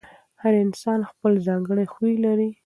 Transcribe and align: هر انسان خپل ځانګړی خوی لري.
هر 0.41 0.53
انسان 0.65 0.99
خپل 1.11 1.31
ځانګړی 1.47 1.85
خوی 1.93 2.13
لري. 2.25 2.49